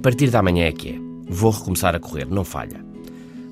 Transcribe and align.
partir 0.00 0.30
da 0.30 0.42
manhã 0.42 0.66
é 0.66 0.72
que 0.72 0.90
é. 0.90 0.98
Vou 1.28 1.50
recomeçar 1.50 1.94
a 1.94 2.00
correr, 2.00 2.26
não 2.26 2.44
falha. 2.44 2.84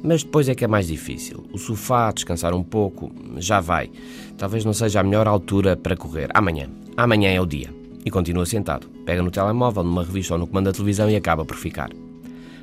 Mas 0.02 0.22
depois 0.22 0.48
é 0.48 0.54
que 0.54 0.64
é 0.64 0.68
mais 0.68 0.86
difícil. 0.86 1.44
O 1.52 1.58
sofá, 1.58 2.10
descansar 2.10 2.54
um 2.54 2.62
pouco, 2.62 3.12
já 3.36 3.60
vai. 3.60 3.90
Talvez 4.36 4.64
não 4.64 4.72
seja 4.72 5.00
a 5.00 5.02
melhor 5.02 5.26
altura 5.26 5.76
para 5.76 5.96
correr. 5.96 6.28
Amanhã. 6.34 6.68
Amanhã 6.96 7.30
é 7.30 7.40
o 7.40 7.46
dia. 7.46 7.74
E 8.04 8.10
continua 8.10 8.46
sentado. 8.46 8.88
Pega 9.04 9.22
no 9.22 9.30
telemóvel, 9.30 9.82
numa 9.82 10.04
revista 10.04 10.34
ou 10.34 10.40
no 10.40 10.46
comando 10.46 10.66
da 10.66 10.72
televisão 10.72 11.10
e 11.10 11.16
acaba 11.16 11.44
por 11.44 11.56
ficar. 11.56 11.90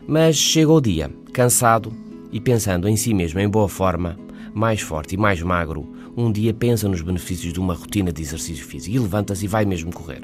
Mas 0.08 0.36
chega 0.36 0.72
o 0.72 0.82
dia, 0.82 1.12
cansado 1.34 1.92
e 2.31 2.40
pensando 2.40 2.88
em 2.88 2.95
si 2.95 3.14
mesmo 3.14 3.40
em 3.40 3.50
boa 3.50 3.67
forma, 3.67 4.17
mais 4.54 4.81
forte 4.81 5.16
e 5.16 5.17
mais 5.17 5.42
magro, 5.42 5.88
um 6.16 6.31
dia 6.31 6.54
pensa 6.54 6.88
nos 6.88 7.02
benefícios 7.02 7.52
de 7.52 7.59
uma 7.59 7.73
rotina 7.73 8.12
de 8.12 8.22
exercício 8.22 8.66
físico 8.66 8.95
e 8.95 9.00
levanta-se 9.00 9.45
e 9.45 9.48
vai 9.48 9.66
mesmo 9.66 9.94
correr. 9.94 10.22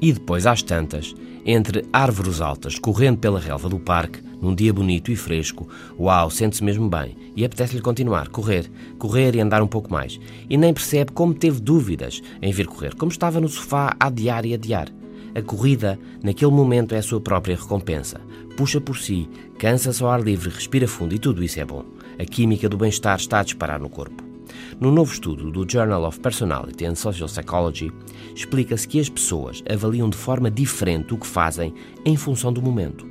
E 0.00 0.12
depois, 0.12 0.46
às 0.46 0.62
tantas, 0.62 1.14
entre 1.44 1.84
árvores 1.92 2.40
altas, 2.40 2.78
correndo 2.78 3.18
pela 3.18 3.38
relva 3.38 3.68
do 3.68 3.78
parque, 3.78 4.22
num 4.40 4.54
dia 4.54 4.72
bonito 4.72 5.10
e 5.10 5.16
fresco, 5.16 5.68
uau, 5.98 6.30
sente-se 6.30 6.64
mesmo 6.64 6.88
bem 6.88 7.16
e 7.36 7.44
apetece-lhe 7.44 7.82
continuar, 7.82 8.28
correr, 8.28 8.70
correr 8.98 9.34
e 9.34 9.40
andar 9.40 9.62
um 9.62 9.66
pouco 9.66 9.92
mais. 9.92 10.18
E 10.48 10.56
nem 10.56 10.72
percebe 10.72 11.12
como 11.12 11.34
teve 11.34 11.60
dúvidas 11.60 12.22
em 12.40 12.52
vir 12.52 12.66
correr, 12.66 12.94
como 12.94 13.12
estava 13.12 13.40
no 13.40 13.48
sofá 13.48 13.94
a 14.00 14.06
adiar 14.06 14.46
e 14.46 14.54
adiar. 14.54 14.88
A 15.34 15.42
corrida, 15.42 15.98
naquele 16.22 16.50
momento, 16.50 16.94
é 16.94 16.98
a 16.98 17.02
sua 17.02 17.20
própria 17.20 17.56
recompensa. 17.56 18.20
Puxa 18.56 18.80
por 18.80 18.96
si, 18.98 19.28
cansa-se 19.58 20.02
ao 20.02 20.10
ar 20.10 20.22
livre, 20.22 20.50
respira 20.50 20.88
fundo 20.88 21.14
e 21.14 21.18
tudo 21.18 21.44
isso 21.44 21.60
é 21.60 21.64
bom. 21.64 21.84
A 22.18 22.24
química 22.24 22.68
do 22.68 22.76
bem-estar 22.76 23.16
está 23.16 23.40
a 23.40 23.44
disparar 23.44 23.78
no 23.78 23.88
corpo. 23.88 24.29
No 24.80 24.90
novo 24.90 25.12
estudo 25.12 25.50
do 25.50 25.70
Journal 25.70 26.04
of 26.04 26.20
Personality 26.20 26.86
and 26.86 26.94
Social 26.94 27.28
Psychology, 27.28 27.92
explica-se 28.34 28.88
que 28.88 29.00
as 29.00 29.08
pessoas 29.08 29.62
avaliam 29.70 30.08
de 30.08 30.16
forma 30.16 30.50
diferente 30.50 31.14
o 31.14 31.18
que 31.18 31.26
fazem 31.26 31.74
em 32.04 32.16
função 32.16 32.52
do 32.52 32.62
momento. 32.62 33.06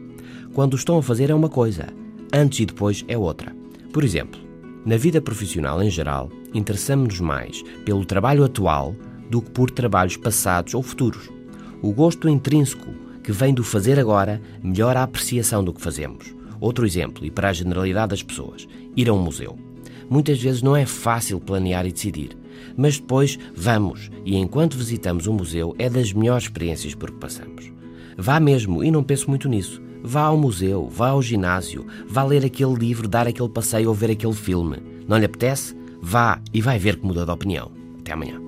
Quando 0.53 0.75
estão 0.75 0.97
a 0.97 1.03
fazer 1.03 1.29
é 1.29 1.35
uma 1.35 1.49
coisa, 1.49 1.87
antes 2.33 2.59
e 2.59 2.65
depois 2.65 3.05
é 3.07 3.17
outra. 3.17 3.55
Por 3.93 4.03
exemplo, 4.03 4.39
na 4.85 4.97
vida 4.97 5.21
profissional 5.21 5.81
em 5.83 5.89
geral, 5.89 6.29
interessamos-nos 6.53 7.19
mais 7.19 7.63
pelo 7.85 8.05
trabalho 8.05 8.43
atual 8.43 8.95
do 9.29 9.41
que 9.41 9.51
por 9.51 9.69
trabalhos 9.69 10.17
passados 10.17 10.73
ou 10.73 10.81
futuros. 10.81 11.29
O 11.81 11.93
gosto 11.93 12.27
intrínseco 12.27 12.91
que 13.23 13.31
vem 13.31 13.53
do 13.53 13.63
fazer 13.63 13.99
agora 13.99 14.41
melhora 14.63 15.01
a 15.01 15.03
apreciação 15.03 15.63
do 15.63 15.73
que 15.73 15.81
fazemos. 15.81 16.33
Outro 16.59 16.85
exemplo, 16.85 17.25
e 17.25 17.31
para 17.31 17.49
a 17.49 17.53
generalidade 17.53 18.09
das 18.09 18.23
pessoas, 18.23 18.67
ir 18.95 19.07
a 19.07 19.13
um 19.13 19.19
museu. 19.19 19.68
Muitas 20.09 20.41
vezes 20.41 20.61
não 20.61 20.75
é 20.75 20.85
fácil 20.85 21.39
planear 21.39 21.85
e 21.85 21.91
decidir, 21.91 22.37
mas 22.75 22.97
depois 22.97 23.37
vamos 23.55 24.09
e 24.25 24.35
enquanto 24.35 24.77
visitamos 24.77 25.27
o 25.27 25.31
um 25.31 25.35
museu 25.35 25.75
é 25.77 25.89
das 25.89 26.11
melhores 26.13 26.45
experiências 26.45 26.95
por 26.95 27.11
que 27.11 27.17
passamos. 27.17 27.71
Vá 28.17 28.39
mesmo 28.39 28.83
e 28.83 28.91
não 28.91 29.03
pense 29.03 29.27
muito 29.27 29.47
nisso. 29.47 29.81
Vá 30.03 30.21
ao 30.21 30.37
museu, 30.37 30.87
vá 30.89 31.09
ao 31.09 31.21
ginásio, 31.21 31.85
vá 32.07 32.23
ler 32.23 32.45
aquele 32.45 32.73
livro, 32.73 33.07
dar 33.07 33.27
aquele 33.27 33.49
passeio 33.49 33.89
ou 33.89 33.95
ver 33.95 34.11
aquele 34.11 34.33
filme. 34.33 34.77
Não 35.07 35.17
lhe 35.17 35.25
apetece? 35.25 35.75
Vá 36.01 36.41
e 36.53 36.61
vai 36.61 36.79
ver 36.79 36.97
que 36.97 37.05
muda 37.05 37.25
de 37.25 37.31
opinião. 37.31 37.71
Até 37.99 38.13
amanhã. 38.13 38.39